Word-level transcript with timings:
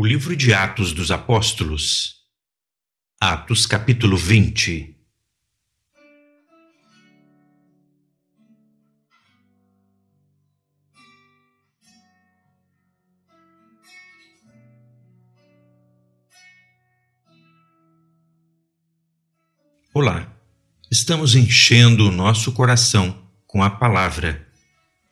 O 0.00 0.06
livro 0.06 0.36
de 0.36 0.54
Atos 0.54 0.92
dos 0.92 1.10
Apóstolos, 1.10 2.18
Atos, 3.20 3.66
capítulo 3.66 4.16
20. 4.16 4.96
Olá, 19.92 20.32
estamos 20.88 21.34
enchendo 21.34 22.06
o 22.06 22.12
nosso 22.12 22.52
coração 22.52 23.20
com 23.48 23.64
a 23.64 23.68
palavra. 23.70 24.46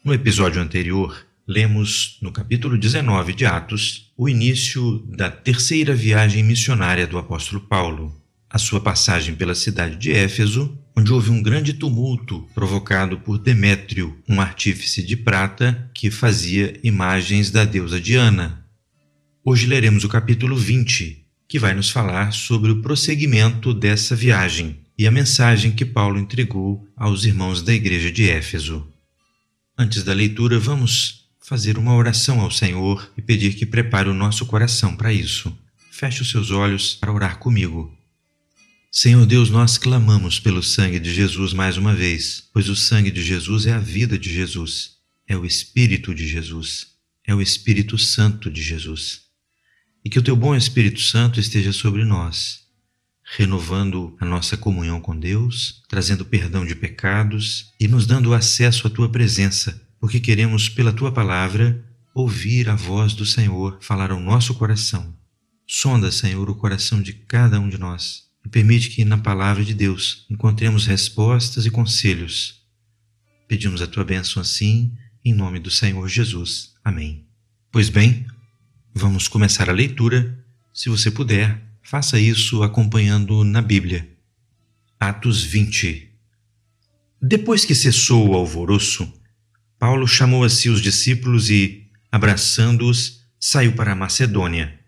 No 0.04 0.14
episódio 0.14 0.62
anterior, 0.62 1.26
lemos 1.46 2.18
no 2.20 2.32
capítulo 2.32 2.76
19 2.76 3.32
de 3.32 3.46
Atos 3.46 4.10
o 4.16 4.28
início 4.28 4.98
da 5.16 5.30
terceira 5.30 5.94
viagem 5.94 6.42
missionária 6.42 7.06
do 7.06 7.16
apóstolo 7.16 7.60
Paulo, 7.60 8.20
a 8.50 8.58
sua 8.58 8.80
passagem 8.80 9.32
pela 9.36 9.54
cidade 9.54 9.94
de 9.96 10.10
Éfeso, 10.10 10.76
onde 10.96 11.12
houve 11.12 11.30
um 11.30 11.40
grande 11.40 11.74
tumulto 11.74 12.48
provocado 12.52 13.20
por 13.20 13.38
Demétrio, 13.38 14.18
um 14.28 14.40
artífice 14.40 15.04
de 15.04 15.16
prata 15.16 15.88
que 15.94 16.10
fazia 16.10 16.76
imagens 16.82 17.48
da 17.52 17.64
deusa 17.64 18.00
Diana. 18.00 18.66
Hoje 19.44 19.66
leremos 19.66 20.02
o 20.02 20.08
capítulo 20.08 20.56
20, 20.56 21.24
que 21.46 21.60
vai 21.60 21.74
nos 21.74 21.90
falar 21.90 22.32
sobre 22.32 22.72
o 22.72 22.82
prosseguimento 22.82 23.72
dessa 23.72 24.16
viagem 24.16 24.80
e 24.98 25.06
a 25.06 25.12
mensagem 25.12 25.70
que 25.70 25.84
Paulo 25.84 26.18
entregou 26.18 26.88
aos 26.96 27.24
irmãos 27.24 27.62
da 27.62 27.72
igreja 27.72 28.10
de 28.10 28.28
Éfeso. 28.28 28.88
Antes 29.78 30.02
da 30.02 30.12
leitura, 30.12 30.58
vamos 30.58 31.25
fazer 31.46 31.78
uma 31.78 31.94
oração 31.94 32.40
ao 32.40 32.50
Senhor 32.50 33.12
e 33.16 33.22
pedir 33.22 33.54
que 33.54 33.64
prepare 33.64 34.08
o 34.08 34.14
nosso 34.14 34.44
coração 34.46 34.96
para 34.96 35.12
isso. 35.12 35.56
Feche 35.92 36.22
os 36.22 36.28
seus 36.28 36.50
olhos 36.50 36.92
para 36.92 37.12
orar 37.12 37.38
comigo. 37.38 37.96
Senhor 38.90 39.24
Deus, 39.24 39.48
nós 39.48 39.78
clamamos 39.78 40.40
pelo 40.40 40.60
sangue 40.60 40.98
de 40.98 41.14
Jesus 41.14 41.52
mais 41.52 41.76
uma 41.76 41.94
vez, 41.94 42.42
pois 42.52 42.68
o 42.68 42.74
sangue 42.74 43.12
de 43.12 43.22
Jesus 43.22 43.64
é 43.64 43.72
a 43.72 43.78
vida 43.78 44.18
de 44.18 44.28
Jesus, 44.28 44.96
é 45.28 45.36
o 45.36 45.46
Espírito 45.46 46.12
de 46.12 46.26
Jesus, 46.26 46.88
é 47.24 47.32
o 47.32 47.40
Espírito 47.40 47.96
Santo 47.96 48.50
de 48.50 48.60
Jesus. 48.60 49.20
E 50.04 50.10
que 50.10 50.18
o 50.18 50.22
teu 50.22 50.34
bom 50.34 50.52
Espírito 50.56 51.00
Santo 51.00 51.38
esteja 51.38 51.72
sobre 51.72 52.04
nós, 52.04 52.62
renovando 53.36 54.16
a 54.18 54.24
nossa 54.24 54.56
comunhão 54.56 55.00
com 55.00 55.16
Deus, 55.16 55.80
trazendo 55.88 56.24
perdão 56.24 56.66
de 56.66 56.74
pecados 56.74 57.72
e 57.78 57.86
nos 57.86 58.04
dando 58.04 58.34
acesso 58.34 58.88
à 58.88 58.90
tua 58.90 59.08
presença 59.08 59.85
porque 60.00 60.20
queremos, 60.20 60.68
pela 60.68 60.92
tua 60.92 61.12
palavra, 61.12 61.84
ouvir 62.14 62.68
a 62.68 62.74
voz 62.74 63.14
do 63.14 63.26
Senhor 63.26 63.78
falar 63.80 64.10
ao 64.10 64.20
nosso 64.20 64.54
coração. 64.54 65.14
Sonda, 65.66 66.10
Senhor, 66.12 66.48
o 66.48 66.54
coração 66.54 67.02
de 67.02 67.12
cada 67.12 67.58
um 67.58 67.68
de 67.68 67.78
nós 67.78 68.26
e 68.46 68.48
permite 68.48 68.90
que 68.90 69.04
na 69.04 69.18
palavra 69.18 69.64
de 69.64 69.74
Deus 69.74 70.24
encontremos 70.30 70.86
respostas 70.86 71.66
e 71.66 71.70
conselhos. 71.70 72.62
Pedimos 73.48 73.82
a 73.82 73.86
tua 73.86 74.04
bênção 74.04 74.40
assim, 74.40 74.92
em 75.24 75.34
nome 75.34 75.58
do 75.58 75.70
Senhor 75.70 76.08
Jesus. 76.08 76.72
Amém. 76.84 77.26
Pois 77.72 77.88
bem, 77.88 78.24
vamos 78.94 79.26
começar 79.26 79.68
a 79.68 79.72
leitura. 79.72 80.38
Se 80.72 80.88
você 80.88 81.10
puder, 81.10 81.60
faça 81.82 82.18
isso 82.20 82.62
acompanhando 82.62 83.42
na 83.42 83.60
Bíblia. 83.60 84.08
Atos 84.98 85.42
20 85.42 86.08
Depois 87.20 87.64
que 87.64 87.74
cessou 87.74 88.28
o 88.28 88.34
alvoroço, 88.34 89.12
Paulo 89.78 90.06
chamou 90.06 90.44
a 90.44 90.48
si 90.48 90.68
os 90.68 90.80
discípulos 90.80 91.50
e, 91.50 91.86
abraçando-os, 92.10 93.20
saiu 93.38 93.72
para 93.72 93.92
a 93.92 93.96
Macedônia. 93.96 94.78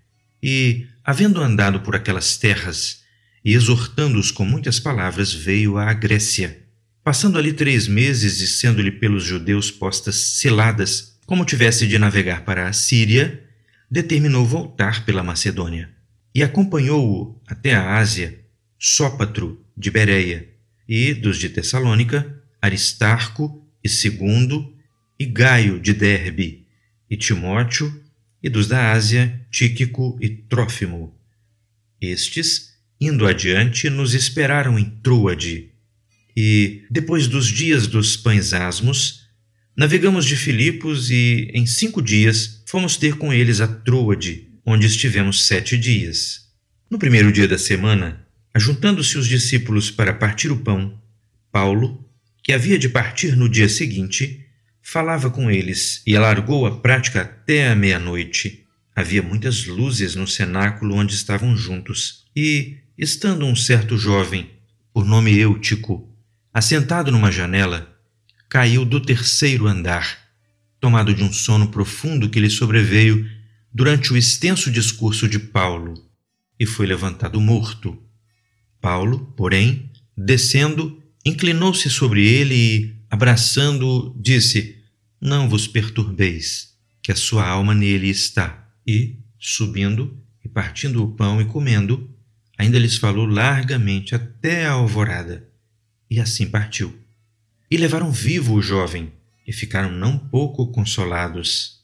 E, 0.42 0.86
havendo 1.04 1.42
andado 1.42 1.80
por 1.80 1.94
aquelas 1.94 2.36
terras 2.36 3.02
e 3.44 3.54
exortando-os 3.54 4.30
com 4.30 4.44
muitas 4.44 4.80
palavras, 4.80 5.32
veio 5.32 5.78
à 5.78 5.92
Grécia. 5.92 6.62
Passando 7.04 7.38
ali 7.38 7.52
três 7.52 7.86
meses 7.86 8.40
e 8.40 8.46
sendo-lhe 8.46 8.90
pelos 8.90 9.24
judeus 9.24 9.70
postas 9.70 10.16
seladas, 10.16 11.18
como 11.26 11.44
tivesse 11.44 11.86
de 11.86 11.98
navegar 11.98 12.44
para 12.44 12.68
a 12.68 12.72
Síria, 12.72 13.42
determinou 13.90 14.46
voltar 14.46 15.04
pela 15.04 15.22
Macedônia. 15.22 15.90
E 16.34 16.42
acompanhou-o 16.42 17.40
até 17.46 17.74
a 17.74 17.96
Ásia, 17.96 18.40
Sópatro 18.78 19.64
de 19.76 19.90
Bereia, 19.90 20.48
e 20.88 21.12
dos 21.12 21.38
de 21.38 21.48
Tessalônica, 21.48 22.40
Aristarco 22.60 23.66
e 23.82 23.88
Segundo, 23.88 24.74
e 25.18 25.26
Gaio 25.26 25.80
de 25.80 25.92
Derbe, 25.92 26.66
e 27.10 27.16
Timóteo, 27.16 27.92
e 28.42 28.48
dos 28.48 28.68
da 28.68 28.92
Ásia, 28.92 29.44
Tíquico 29.50 30.16
e 30.20 30.28
Trófimo. 30.28 31.18
Estes, 32.00 32.74
indo 33.00 33.26
adiante, 33.26 33.90
nos 33.90 34.14
esperaram 34.14 34.78
em 34.78 34.84
Troade. 35.02 35.70
E, 36.36 36.84
depois 36.88 37.26
dos 37.26 37.48
dias 37.48 37.88
dos 37.88 38.16
pães 38.16 38.52
asmos, 38.52 39.26
navegamos 39.76 40.24
de 40.24 40.36
Filipos 40.36 41.10
e, 41.10 41.50
em 41.52 41.66
cinco 41.66 42.00
dias, 42.00 42.62
fomos 42.66 42.96
ter 42.96 43.16
com 43.16 43.32
eles 43.32 43.60
a 43.60 43.66
Troade, 43.66 44.48
onde 44.64 44.86
estivemos 44.86 45.46
sete 45.46 45.76
dias. 45.76 46.46
No 46.88 46.98
primeiro 46.98 47.32
dia 47.32 47.48
da 47.48 47.58
semana, 47.58 48.24
ajuntando-se 48.54 49.18
os 49.18 49.26
discípulos 49.26 49.90
para 49.90 50.14
partir 50.14 50.52
o 50.52 50.58
pão, 50.58 51.00
Paulo, 51.50 52.08
que 52.42 52.52
havia 52.52 52.78
de 52.78 52.88
partir 52.88 53.36
no 53.36 53.48
dia 53.48 53.68
seguinte, 53.68 54.47
Falava 54.90 55.28
com 55.28 55.50
eles 55.50 56.02
e 56.06 56.16
alargou 56.16 56.64
a 56.64 56.80
prática 56.80 57.20
até 57.20 57.68
a 57.68 57.76
meia-noite. 57.76 58.64
Havia 58.96 59.22
muitas 59.22 59.66
luzes 59.66 60.14
no 60.14 60.26
cenáculo 60.26 60.94
onde 60.94 61.12
estavam 61.12 61.54
juntos, 61.54 62.24
e, 62.34 62.78
estando 62.96 63.44
um 63.44 63.54
certo 63.54 63.98
jovem, 63.98 64.48
por 64.90 65.04
nome 65.04 65.38
Eutico, 65.38 66.08
assentado 66.54 67.12
numa 67.12 67.30
janela, 67.30 67.94
caiu 68.48 68.82
do 68.82 68.98
terceiro 68.98 69.66
andar, 69.66 70.20
tomado 70.80 71.12
de 71.12 71.22
um 71.22 71.30
sono 71.30 71.68
profundo 71.68 72.30
que 72.30 72.40
lhe 72.40 72.48
sobreveio 72.48 73.28
durante 73.70 74.10
o 74.10 74.16
extenso 74.16 74.70
discurso 74.70 75.28
de 75.28 75.38
Paulo, 75.38 76.02
e 76.58 76.64
foi 76.64 76.86
levantado 76.86 77.38
morto. 77.42 78.02
Paulo, 78.80 79.34
porém, 79.36 79.92
descendo, 80.16 80.98
inclinou-se 81.26 81.90
sobre 81.90 82.26
ele 82.26 82.54
e, 82.54 82.96
abraçando-o, 83.10 84.18
disse: 84.18 84.77
não 85.20 85.48
vos 85.48 85.66
perturbeis, 85.66 86.74
que 87.02 87.12
a 87.12 87.16
sua 87.16 87.46
alma 87.46 87.74
nele 87.74 88.08
está. 88.08 88.68
E, 88.86 89.18
subindo 89.38 90.22
e 90.44 90.48
partindo 90.48 91.02
o 91.02 91.12
pão 91.12 91.40
e 91.40 91.44
comendo, 91.44 92.10
ainda 92.56 92.78
lhes 92.78 92.96
falou 92.96 93.26
largamente 93.26 94.14
até 94.14 94.66
a 94.66 94.72
alvorada. 94.72 95.48
E 96.10 96.20
assim 96.20 96.46
partiu. 96.46 96.98
E 97.70 97.76
levaram 97.76 98.10
vivo 98.10 98.54
o 98.54 98.62
jovem, 98.62 99.12
e 99.46 99.52
ficaram 99.52 99.92
não 99.92 100.18
pouco 100.18 100.66
consolados. 100.68 101.82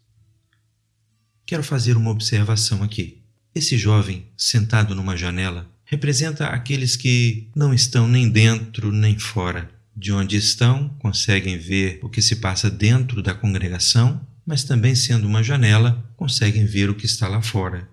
Quero 1.46 1.62
fazer 1.62 1.96
uma 1.96 2.10
observação 2.10 2.82
aqui. 2.82 3.22
Esse 3.54 3.76
jovem, 3.76 4.26
sentado 4.36 4.94
numa 4.94 5.16
janela, 5.16 5.70
representa 5.84 6.46
aqueles 6.46 6.96
que 6.96 7.48
não 7.54 7.72
estão 7.72 8.08
nem 8.08 8.28
dentro 8.28 8.90
nem 8.90 9.18
fora, 9.18 9.70
de 9.96 10.12
onde 10.12 10.36
estão, 10.36 10.88
conseguem 10.98 11.56
ver 11.56 12.00
o 12.02 12.08
que 12.08 12.20
se 12.20 12.36
passa 12.36 12.70
dentro 12.70 13.22
da 13.22 13.34
congregação, 13.34 14.26
mas 14.44 14.64
também, 14.64 14.94
sendo 14.94 15.26
uma 15.26 15.42
janela, 15.42 16.04
conseguem 16.16 16.66
ver 16.66 16.90
o 16.90 16.94
que 16.94 17.06
está 17.06 17.28
lá 17.28 17.40
fora. 17.40 17.88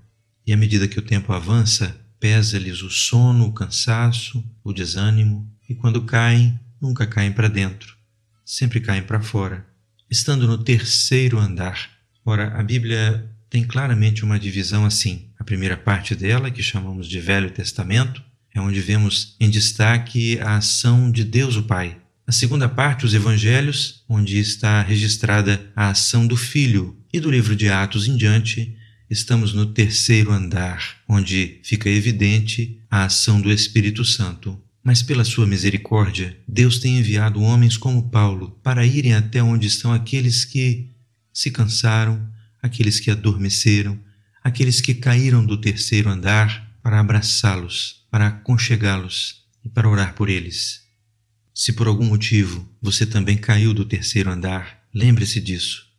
E 0.45 0.51
à 0.51 0.57
medida 0.57 0.88
que 0.88 1.00
o 1.00 1.03
tempo 1.03 1.31
avança, 1.31 1.95
pesa-lhes 2.19 2.81
o 2.81 2.89
sono, 2.89 3.45
o 3.45 3.53
cansaço, 3.53 4.44
o 4.63 4.73
desânimo, 4.73 5.50
e 5.69 5.75
quando 5.75 6.03
caem, 6.03 6.59
nunca 6.81 7.06
caem 7.06 7.31
para 7.31 7.47
dentro, 7.47 7.95
sempre 8.44 8.79
caem 8.79 9.03
para 9.03 9.22
fora, 9.22 9.66
estando 10.09 10.47
no 10.47 10.57
terceiro 10.57 11.39
andar. 11.39 11.89
Ora, 12.25 12.59
a 12.59 12.63
Bíblia 12.63 13.29
tem 13.50 13.63
claramente 13.63 14.23
uma 14.23 14.39
divisão 14.39 14.85
assim. 14.85 15.29
A 15.38 15.44
primeira 15.44 15.78
parte 15.78 16.15
dela, 16.15 16.51
que 16.51 16.62
chamamos 16.62 17.07
de 17.07 17.19
Velho 17.19 17.50
Testamento, 17.51 18.24
é 18.53 18.59
onde 18.59 18.81
vemos 18.81 19.36
em 19.39 19.50
destaque 19.50 20.39
a 20.39 20.57
ação 20.57 21.09
de 21.12 21.24
Deus 21.24 21.56
o 21.56 21.63
Pai. 21.63 21.98
A 22.27 22.31
segunda 22.31 22.69
parte, 22.69 23.06
os 23.06 23.13
Evangelhos, 23.13 24.03
onde 24.07 24.38
está 24.38 24.81
registrada 24.81 25.69
a 25.75 25.89
ação 25.89 26.25
do 26.25 26.38
Filho. 26.38 26.98
E 27.12 27.19
do 27.19 27.30
livro 27.30 27.56
de 27.56 27.68
Atos 27.68 28.07
em 28.07 28.15
diante, 28.15 28.75
estamos 29.09 29.53
no 29.53 29.65
terceiro 29.65 30.31
andar, 30.31 30.98
onde 31.07 31.59
fica 31.63 31.89
evidente 31.89 32.80
a 32.89 33.03
ação 33.03 33.42
do 33.42 33.51
Espírito 33.51 34.06
Santo. 34.06 34.57
Mas 34.83 35.03
pela 35.03 35.25
sua 35.25 35.45
misericórdia, 35.45 36.38
Deus 36.48 36.80
tem 36.80 36.98
enviado 36.98 37.42
homens 37.42 37.77
como 37.77 38.09
Paulo 38.09 38.57
para 38.63 38.86
irem 38.86 39.13
até 39.13 39.44
onde 39.44 39.68
estão 39.68 39.92
aqueles 39.92 40.45
que 40.45 40.89
se 41.33 41.51
cansaram, 41.51 42.25
aqueles 42.62 43.00
que 43.00 43.12
adormeceram, 43.12 44.00
aqueles 44.44 44.81
que 44.81 44.94
caíram 44.94 45.45
do 45.45 45.57
terceiro 45.57 46.09
andar, 46.09 46.70
para 46.81 47.00
abraçá-los 47.00 48.01
para 48.12 48.28
aconchegá-los 48.28 49.45
e 49.63 49.69
para 49.69 49.89
orar 49.89 50.13
por 50.13 50.30
eles. 50.30 50.81
Se 51.56 51.72
por 51.72 51.88
algum 51.88 52.06
motivo 52.06 52.69
você 52.81 53.06
também 53.06 53.38
caiu 53.38 53.74
do 53.74 53.86
terceiro 53.86 54.30
andar, 54.30 54.83
lembre-se 54.94 55.39
disso. 55.39 55.89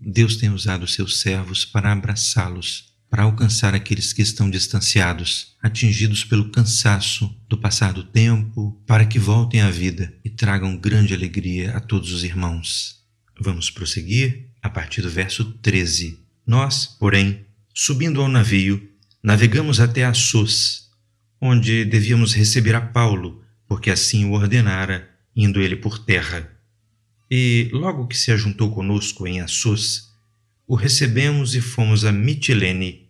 Deus 0.00 0.36
tem 0.36 0.50
usado 0.50 0.86
seus 0.88 1.20
servos 1.20 1.64
para 1.64 1.92
abraçá-los, 1.92 2.90
para 3.08 3.24
alcançar 3.24 3.74
aqueles 3.74 4.12
que 4.12 4.22
estão 4.22 4.50
distanciados, 4.50 5.54
atingidos 5.62 6.24
pelo 6.24 6.50
cansaço 6.50 7.32
do 7.48 7.58
passar 7.58 7.92
do 7.92 8.04
tempo, 8.04 8.80
para 8.86 9.04
que 9.04 9.18
voltem 9.18 9.60
à 9.60 9.70
vida 9.70 10.12
e 10.24 10.30
tragam 10.30 10.76
grande 10.76 11.12
alegria 11.12 11.76
a 11.76 11.80
todos 11.80 12.12
os 12.12 12.24
irmãos. 12.24 13.00
Vamos 13.38 13.70
prosseguir 13.70 14.48
a 14.62 14.70
partir 14.70 15.02
do 15.02 15.10
verso 15.10 15.44
13. 15.44 16.18
Nós, 16.46 16.86
porém, 16.86 17.44
subindo 17.74 18.20
ao 18.22 18.28
navio, 18.28 18.89
navegamos 19.22 19.80
até 19.80 20.04
Assos, 20.04 20.90
onde 21.40 21.84
devíamos 21.84 22.32
receber 22.32 22.74
a 22.74 22.80
Paulo, 22.80 23.42
porque 23.66 23.90
assim 23.90 24.24
o 24.24 24.32
ordenara, 24.32 25.08
indo 25.34 25.60
ele 25.60 25.76
por 25.76 25.98
terra. 25.98 26.50
E 27.30 27.68
logo 27.72 28.06
que 28.06 28.16
se 28.16 28.32
ajuntou 28.32 28.74
conosco 28.74 29.26
em 29.26 29.40
Assos, 29.40 30.10
o 30.66 30.74
recebemos 30.74 31.54
e 31.54 31.60
fomos 31.60 32.04
a 32.04 32.12
Mitilene. 32.12 33.08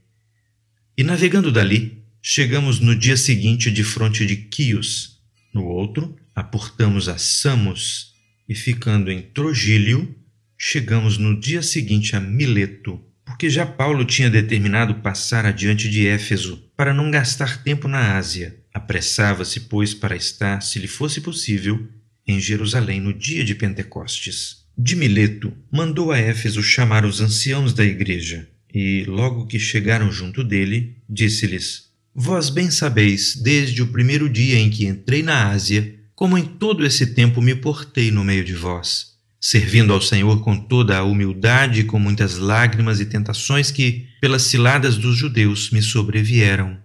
E 0.96 1.02
navegando 1.02 1.50
dali, 1.50 2.04
chegamos 2.22 2.80
no 2.80 2.94
dia 2.94 3.16
seguinte 3.16 3.70
de 3.70 3.82
fronte 3.82 4.26
de 4.26 4.36
Quios. 4.36 5.20
No 5.52 5.64
outro, 5.64 6.16
aportamos 6.34 7.08
a 7.08 7.18
Samos 7.18 8.14
e, 8.48 8.54
ficando 8.54 9.10
em 9.10 9.22
Trogílio, 9.22 10.14
chegamos 10.58 11.16
no 11.16 11.38
dia 11.38 11.62
seguinte 11.62 12.14
a 12.14 12.20
Mileto, 12.20 13.02
porque 13.30 13.48
já 13.48 13.64
Paulo 13.64 14.04
tinha 14.04 14.28
determinado 14.28 14.96
passar 14.96 15.46
adiante 15.46 15.88
de 15.88 16.04
Éfeso 16.04 16.64
para 16.76 16.92
não 16.92 17.12
gastar 17.12 17.62
tempo 17.62 17.86
na 17.86 18.16
Ásia. 18.16 18.56
Apressava-se, 18.74 19.60
pois, 19.60 19.94
para 19.94 20.16
estar, 20.16 20.60
se 20.60 20.80
lhe 20.80 20.88
fosse 20.88 21.20
possível, 21.20 21.88
em 22.26 22.40
Jerusalém 22.40 23.00
no 23.00 23.14
dia 23.14 23.44
de 23.44 23.54
Pentecostes. 23.54 24.64
De 24.76 24.96
Mileto, 24.96 25.52
mandou 25.70 26.10
a 26.10 26.18
Éfeso 26.18 26.60
chamar 26.60 27.04
os 27.04 27.20
anciãos 27.20 27.72
da 27.72 27.84
igreja, 27.84 28.48
e, 28.74 29.04
logo 29.06 29.46
que 29.46 29.60
chegaram 29.60 30.10
junto 30.10 30.42
dele, 30.42 30.96
disse-lhes: 31.08 31.84
Vós 32.12 32.50
bem 32.50 32.68
sabeis, 32.68 33.36
desde 33.36 33.80
o 33.80 33.86
primeiro 33.86 34.28
dia 34.28 34.58
em 34.58 34.68
que 34.68 34.86
entrei 34.86 35.22
na 35.22 35.50
Ásia, 35.50 35.94
como 36.16 36.36
em 36.36 36.44
todo 36.44 36.84
esse 36.84 37.06
tempo 37.14 37.40
me 37.40 37.54
portei 37.54 38.10
no 38.10 38.24
meio 38.24 38.44
de 38.44 38.54
vós, 38.54 39.09
servindo 39.40 39.92
ao 39.92 40.00
Senhor 40.00 40.42
com 40.42 40.56
toda 40.56 40.98
a 40.98 41.04
humildade 41.04 41.80
e 41.80 41.84
com 41.84 41.98
muitas 41.98 42.36
lágrimas 42.36 43.00
e 43.00 43.06
tentações 43.06 43.70
que, 43.70 44.06
pelas 44.20 44.42
ciladas 44.42 44.96
dos 44.96 45.16
judeus, 45.16 45.70
me 45.70 45.80
sobrevieram. 45.80 46.78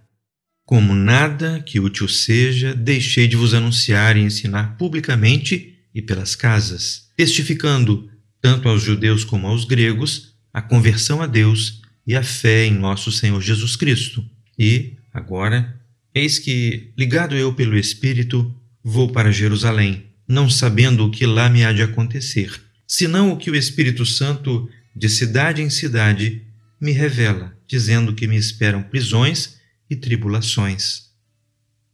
Como 0.64 0.94
nada 0.94 1.60
que 1.60 1.78
útil 1.78 2.08
seja, 2.08 2.74
deixei 2.74 3.28
de 3.28 3.36
vos 3.36 3.54
anunciar 3.54 4.16
e 4.16 4.20
ensinar 4.20 4.76
publicamente 4.76 5.74
e 5.94 6.00
pelas 6.00 6.34
casas 6.34 7.06
testificando, 7.16 8.08
tanto 8.40 8.68
aos 8.68 8.82
judeus 8.82 9.24
como 9.24 9.46
aos 9.46 9.64
gregos, 9.64 10.34
a 10.52 10.60
conversão 10.60 11.22
a 11.22 11.26
Deus 11.26 11.80
e 12.06 12.14
a 12.14 12.22
fé 12.22 12.66
em 12.66 12.74
nosso 12.74 13.10
Senhor 13.10 13.40
Jesus 13.40 13.74
Cristo. 13.74 14.24
E, 14.58 14.92
agora, 15.12 15.80
eis 16.14 16.38
que, 16.38 16.92
ligado 16.96 17.34
eu 17.34 17.52
pelo 17.54 17.76
Espírito, 17.76 18.54
vou 18.84 19.10
para 19.10 19.32
Jerusalém, 19.32 20.04
não 20.28 20.48
sabendo 20.50 21.04
o 21.06 21.10
que 21.10 21.26
lá 21.26 21.48
me 21.48 21.64
há 21.64 21.72
de 21.72 21.82
acontecer, 21.82 22.60
senão 22.86 23.32
o 23.32 23.36
que 23.36 23.50
o 23.50 23.56
Espírito 23.56 24.04
Santo, 24.04 24.68
de 24.94 25.08
cidade 25.08 25.62
em 25.62 25.70
cidade, 25.70 26.42
me 26.80 26.92
revela, 26.92 27.56
dizendo 27.66 28.14
que 28.14 28.26
me 28.26 28.36
esperam 28.36 28.82
prisões 28.82 29.56
e 29.88 29.96
tribulações. 29.96 31.06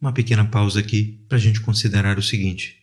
Uma 0.00 0.12
pequena 0.12 0.44
pausa 0.44 0.80
aqui 0.80 1.20
para 1.28 1.38
a 1.38 1.40
gente 1.40 1.60
considerar 1.60 2.18
o 2.18 2.22
seguinte: 2.22 2.82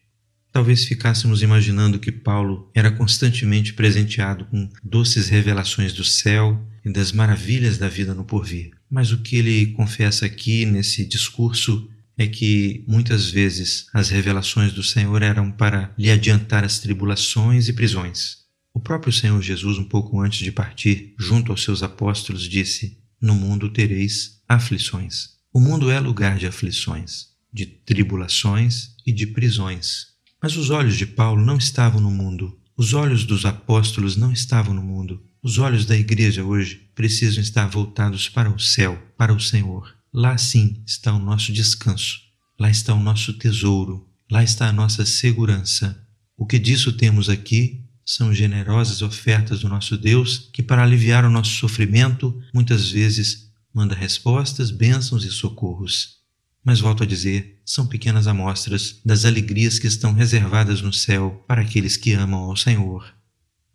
Talvez 0.52 0.86
ficássemos 0.86 1.44
imaginando 1.44 2.00
que 2.00 2.12
Paulo 2.12 2.72
era 2.74 2.92
constantemente 2.92 3.74
presenteado 3.74 4.46
com 4.46 4.70
doces 4.84 5.30
revelações 5.30 5.94
do 5.94 6.04
céu 6.04 6.60
e 6.84 6.92
das 6.92 7.12
maravilhas 7.12 7.78
da 7.78 7.88
vida 7.88 8.16
no 8.16 8.24
porvir. 8.24 8.72
Mas 8.90 9.12
o 9.12 9.20
que 9.20 9.36
ele 9.36 9.68
confessa 9.74 10.26
aqui 10.26 10.66
nesse 10.66 11.06
discurso 11.06 11.88
é 12.20 12.28
que 12.28 12.84
muitas 12.86 13.30
vezes 13.30 13.88
as 13.94 14.10
revelações 14.10 14.74
do 14.74 14.84
Senhor 14.84 15.22
eram 15.22 15.50
para 15.50 15.94
lhe 15.98 16.12
adiantar 16.12 16.66
as 16.66 16.78
tribulações 16.78 17.70
e 17.70 17.74
prisões. 17.74 18.40
O 18.74 18.80
próprio 18.82 19.14
Senhor 19.14 19.42
Jesus, 19.42 19.78
um 19.78 19.86
pouco 19.86 20.20
antes 20.20 20.40
de 20.40 20.52
partir, 20.52 21.16
junto 21.18 21.54
aos 21.54 21.64
seus 21.64 21.82
apóstolos, 21.82 22.44
disse: 22.44 22.98
No 23.22 23.34
mundo 23.34 23.70
tereis 23.70 24.42
aflições. 24.50 25.30
O 25.54 25.62
mundo 25.62 25.90
é 25.90 25.98
lugar 25.98 26.38
de 26.38 26.46
aflições, 26.46 27.28
de 27.54 27.66
tribulações 27.66 28.90
e 29.08 29.14
de 29.14 29.26
prisões. 29.26 30.08
Mas 30.44 30.58
os 30.58 30.70
olhos 30.70 30.98
de 30.98 31.06
Paulo 31.06 31.46
não 31.46 31.58
estavam 31.58 32.02
no 32.02 32.12
mundo. 32.12 32.60
Os 32.76 32.94
olhos 32.94 33.24
dos 33.24 33.46
apóstolos 33.46 34.18
não 34.18 34.34
estavam 34.34 34.74
no 34.74 34.84
mundo. 34.84 35.24
Os 35.42 35.58
olhos 35.58 35.86
da 35.86 35.96
igreja 35.96 36.44
hoje 36.44 36.90
precisam 36.94 37.42
estar 37.42 37.68
voltados 37.68 38.28
para 38.28 38.50
o 38.50 38.60
céu, 38.60 39.02
para 39.18 39.34
o 39.34 39.40
Senhor. 39.40 39.99
Lá 40.14 40.38
sim 40.38 40.82
está 40.88 41.14
o 41.14 41.20
nosso 41.20 41.54
descanso. 41.54 42.20
Lá 42.60 42.70
está 42.70 42.94
o 42.94 43.00
nosso 43.00 43.34
tesouro. 43.34 44.10
Lá 44.30 44.44
está 44.44 44.68
a 44.68 44.74
nossa 44.74 45.06
segurança. 45.06 46.04
O 46.36 46.46
que 46.46 46.58
disso 46.58 46.94
temos 46.94 47.30
aqui 47.30 47.86
são 48.04 48.34
generosas 48.34 49.04
ofertas 49.04 49.60
do 49.60 49.70
nosso 49.70 49.96
Deus, 49.96 50.50
que, 50.52 50.64
para 50.64 50.84
aliviar 50.84 51.24
o 51.26 51.30
nosso 51.30 51.52
sofrimento, 51.52 52.42
muitas 52.52 52.90
vezes 52.90 53.52
manda 53.72 53.94
respostas, 53.94 54.72
bênçãos 54.72 55.24
e 55.24 55.30
socorros. 55.30 56.18
Mas 56.64 56.80
volto 56.80 57.04
a 57.04 57.06
dizer, 57.06 57.62
são 57.64 57.86
pequenas 57.86 58.26
amostras 58.26 59.00
das 59.06 59.26
alegrias 59.26 59.78
que 59.78 59.86
estão 59.86 60.14
reservadas 60.14 60.82
no 60.82 60.92
céu 60.92 61.44
para 61.48 61.62
aqueles 61.62 61.98
que 61.98 62.14
amam 62.14 62.42
ao 62.42 62.58
Senhor. 62.58 63.14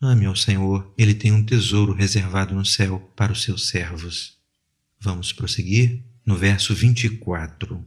Ame 0.00 0.26
ao 0.26 0.34
Senhor, 0.34 0.92
ele 0.98 1.14
tem 1.14 1.30
um 1.30 1.44
tesouro 1.44 1.92
reservado 1.92 2.56
no 2.56 2.66
céu 2.66 2.98
para 3.14 3.32
os 3.32 3.42
seus 3.42 3.68
servos. 3.68 4.32
Vamos 5.00 5.32
prosseguir 5.32 6.02
no 6.24 6.36
verso 6.36 6.74
24. 6.74 7.84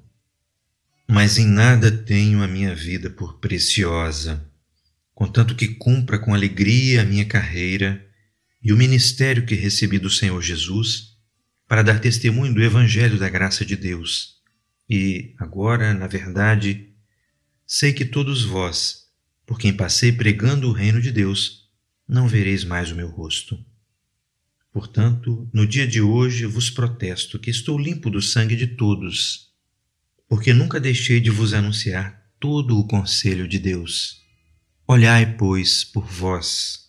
Mas 1.08 1.38
em 1.38 1.48
nada 1.48 1.92
tenho 1.92 2.44
a 2.44 2.48
minha 2.48 2.76
vida 2.76 3.10
por 3.10 3.40
preciosa, 3.40 4.46
contanto 5.14 5.56
que 5.56 5.68
cumpra 5.68 6.20
com 6.20 6.34
alegria 6.34 7.02
a 7.02 7.06
minha 7.06 7.26
carreira 7.26 8.06
e 8.62 8.74
o 8.74 8.78
ministério 8.78 9.46
que 9.46 9.56
recebi 9.56 10.00
do 10.00 10.10
Senhor 10.10 10.42
Jesus, 10.42 11.16
para 11.68 11.84
dar 11.84 12.00
testemunho 12.00 12.54
do 12.54 12.64
Evangelho 12.64 13.18
da 13.18 13.30
graça 13.30 13.66
de 13.66 13.76
Deus 13.76 14.38
e 14.90 15.36
agora, 15.38 15.94
na 15.94 16.08
verdade, 16.08 16.90
sei 17.66 17.92
que 17.92 18.06
todos 18.06 18.44
vós, 18.44 19.08
por 19.46 19.60
quem 19.60 19.74
passei 19.74 20.12
pregando 20.12 20.70
o 20.70 20.74
reino 20.74 21.02
de 21.02 21.12
Deus, 21.12 21.70
não 22.08 22.28
vereis 22.28 22.64
mais 22.64 22.92
o 22.92 22.96
meu 22.96 23.10
rosto. 23.10 23.64
Portanto, 24.78 25.50
no 25.52 25.66
dia 25.66 25.88
de 25.88 26.00
hoje 26.00 26.46
vos 26.46 26.70
protesto 26.70 27.40
que 27.40 27.50
estou 27.50 27.80
limpo 27.80 28.12
do 28.12 28.22
sangue 28.22 28.56
de 28.56 28.68
todos, 28.68 29.48
porque 30.30 30.54
nunca 30.54 30.80
deixei 30.80 31.20
de 31.20 31.32
vos 31.32 31.52
anunciar 31.52 32.30
todo 32.40 32.78
o 32.78 32.86
conselho 32.86 33.48
de 33.48 33.58
Deus. 33.58 34.22
Olhai, 34.88 35.36
pois, 35.36 35.84
por 35.84 36.06
vós 36.06 36.82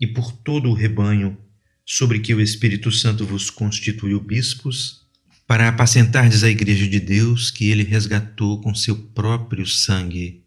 e 0.00 0.08
por 0.08 0.32
todo 0.32 0.68
o 0.68 0.74
rebanho 0.74 1.38
sobre 1.86 2.18
que 2.18 2.34
o 2.34 2.40
Espírito 2.40 2.90
Santo 2.90 3.24
vos 3.24 3.48
constituiu 3.48 4.18
bispos 4.18 5.06
para 5.46 5.68
apacentardes 5.68 6.42
a 6.42 6.50
Igreja 6.50 6.88
de 6.88 6.98
Deus 6.98 7.48
que 7.48 7.70
ele 7.70 7.84
resgatou 7.84 8.60
com 8.60 8.74
seu 8.74 8.96
próprio 8.96 9.64
sangue. 9.68 10.42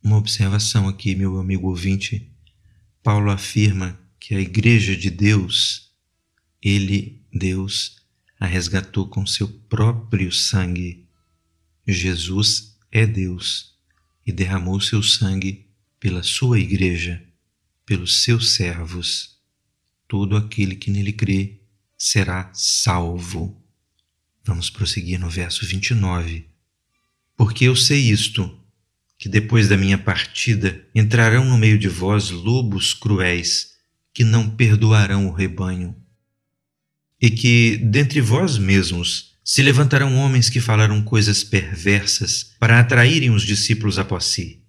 Uma 0.00 0.16
observação 0.16 0.86
aqui, 0.86 1.16
meu 1.16 1.40
amigo 1.40 1.66
ouvinte. 1.66 2.30
Paulo 3.02 3.32
afirma 3.32 3.99
que 4.30 4.36
a 4.36 4.40
Igreja 4.40 4.96
de 4.96 5.10
Deus, 5.10 5.90
ele, 6.62 7.20
Deus, 7.32 7.96
a 8.38 8.46
resgatou 8.46 9.08
com 9.08 9.26
seu 9.26 9.48
próprio 9.48 10.30
sangue. 10.30 11.04
Jesus 11.84 12.76
é 12.92 13.04
Deus 13.04 13.74
e 14.24 14.30
derramou 14.30 14.80
seu 14.80 15.02
sangue 15.02 15.66
pela 15.98 16.22
sua 16.22 16.60
Igreja, 16.60 17.20
pelos 17.84 18.22
seus 18.22 18.52
servos. 18.52 19.36
Todo 20.06 20.36
aquele 20.36 20.76
que 20.76 20.92
nele 20.92 21.12
crê 21.12 21.62
será 21.98 22.52
salvo. 22.54 23.60
Vamos 24.44 24.70
prosseguir 24.70 25.18
no 25.18 25.28
verso 25.28 25.66
29. 25.66 26.46
Porque 27.36 27.64
eu 27.64 27.74
sei 27.74 27.98
isto, 27.98 28.56
que 29.18 29.28
depois 29.28 29.68
da 29.68 29.76
minha 29.76 29.98
partida 29.98 30.86
entrarão 30.94 31.44
no 31.44 31.58
meio 31.58 31.76
de 31.76 31.88
vós 31.88 32.30
lobos 32.30 32.94
cruéis, 32.94 33.69
que 34.12 34.24
não 34.24 34.48
perdoarão 34.48 35.26
o 35.26 35.32
rebanho. 35.32 35.96
E 37.20 37.30
que, 37.30 37.76
dentre 37.76 38.20
vós 38.20 38.58
mesmos, 38.58 39.30
se 39.44 39.62
levantarão 39.62 40.16
homens 40.16 40.48
que 40.48 40.60
falarão 40.60 41.02
coisas 41.02 41.42
perversas 41.42 42.54
para 42.58 42.78
atraírem 42.78 43.30
os 43.30 43.42
discípulos 43.42 43.98
após 43.98 44.24
si. 44.24 44.62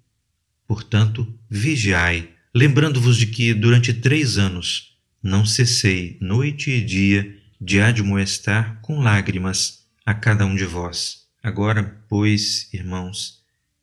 Portanto, 0.67 1.31
vigiai, 1.49 2.29
lembrando-vos 2.53 3.17
de 3.17 3.27
que, 3.27 3.53
durante 3.53 3.93
três 3.93 4.37
anos, 4.37 4.97
não 5.21 5.45
cessei, 5.45 6.17
noite 6.19 6.71
e 6.71 6.81
dia, 6.81 7.37
de 7.59 7.79
admoestar 7.79 8.79
com 8.81 8.99
lágrimas 8.99 9.85
a 10.05 10.13
cada 10.13 10.45
um 10.45 10.55
de 10.55 10.65
vós. 10.65 11.27
Agora, 11.43 12.03
pois, 12.09 12.67
irmãos, 12.73 13.39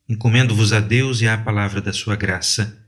encomendo-vos 0.09 0.73
a 0.73 0.81
Deus 0.81 1.21
e 1.21 1.29
à 1.29 1.39
palavra 1.39 1.81
da 1.81 1.93
sua 1.93 2.17
graça, 2.17 2.83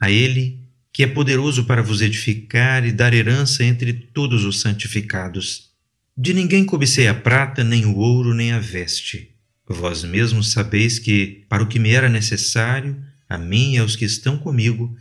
a 0.00 0.10
Ele 0.10 0.61
que 0.92 1.02
é 1.02 1.06
poderoso 1.06 1.64
para 1.64 1.82
vos 1.82 2.02
edificar 2.02 2.84
e 2.84 2.92
dar 2.92 3.14
herança 3.14 3.64
entre 3.64 3.92
todos 3.92 4.44
os 4.44 4.60
santificados. 4.60 5.70
De 6.16 6.34
ninguém 6.34 6.64
cobicei 6.64 7.08
a 7.08 7.14
prata, 7.14 7.64
nem 7.64 7.86
o 7.86 7.96
ouro, 7.96 8.34
nem 8.34 8.52
a 8.52 8.58
veste. 8.58 9.30
Vós 9.66 10.04
mesmos 10.04 10.50
sabeis 10.50 10.98
que, 10.98 11.44
para 11.48 11.62
o 11.62 11.66
que 11.66 11.78
me 11.78 11.90
era 11.90 12.08
necessário, 12.08 13.02
a 13.26 13.38
mim 13.38 13.74
e 13.74 13.78
aos 13.78 13.96
que 13.96 14.04
estão 14.04 14.36
comigo, 14.36 14.94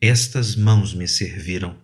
estas 0.00 0.56
mãos 0.56 0.94
me 0.94 1.06
serviram. 1.06 1.76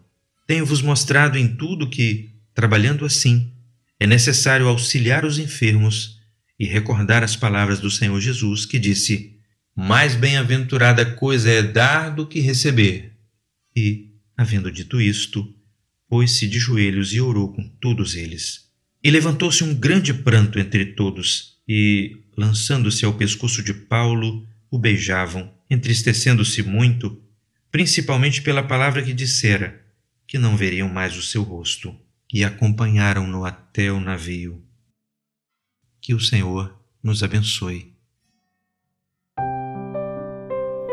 Tenho-vos 0.47 0.81
mostrado 0.81 1.37
em 1.37 1.47
tudo 1.47 1.91
que, 1.91 2.31
trabalhando 2.55 3.05
assim, 3.05 3.53
é 3.99 4.07
necessário 4.07 4.67
auxiliar 4.67 5.27
os 5.27 5.39
enfermos 5.39 6.19
e 6.59 6.65
recordar 6.65 7.23
as 7.23 7.37
palavras 7.37 7.81
do 7.81 7.91
Senhor 7.91 8.19
Jesus, 8.19 8.65
que 8.65 8.79
disse: 8.79 9.37
Mais 9.77 10.15
bem-aventurada 10.15 11.05
coisa 11.05 11.51
é 11.51 11.63
dar 11.63 12.11
do 12.11 12.27
que 12.27 12.41
receber. 12.41 13.13
E, 13.77 14.11
havendo 14.37 14.71
dito 14.71 15.01
isto, 15.01 15.55
pôs-se 16.09 16.49
de 16.49 16.59
joelhos 16.59 17.13
e 17.13 17.21
orou 17.21 17.53
com 17.53 17.69
todos 17.81 18.15
eles. 18.15 18.69
E 19.03 19.11
levantou-se 19.11 19.63
um 19.65 19.75
grande 19.75 20.13
pranto 20.13 20.59
entre 20.59 20.87
todos, 20.87 21.59
e, 21.67 22.17
lançando-se 22.37 23.05
ao 23.05 23.15
pescoço 23.15 23.63
de 23.63 23.73
Paulo, 23.73 24.47
o 24.71 24.79
beijavam, 24.79 25.53
entristecendo-se 25.71 26.63
muito, 26.63 27.23
principalmente 27.71 28.43
pela 28.43 28.63
palavra 28.63 29.03
que 29.03 29.13
dissera, 29.13 29.85
que 30.27 30.39
não 30.39 30.57
veriam 30.57 30.89
mais 30.89 31.17
o 31.17 31.23
seu 31.23 31.43
rosto, 31.43 31.97
e 32.33 32.45
acompanharam-no 32.45 33.45
até 33.45 33.91
o 33.91 34.01
navio. 34.01 34.65
Que 36.01 36.15
o 36.15 36.21
Senhor 36.21 36.77
nos 37.03 37.23
abençoe. 37.23 37.90